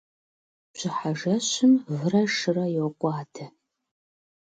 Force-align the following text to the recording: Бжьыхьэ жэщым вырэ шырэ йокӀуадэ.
Бжьыхьэ 0.71 1.11
жэщым 1.19 1.73
вырэ 1.95 2.23
шырэ 2.35 2.65
йокӀуадэ. 2.75 3.45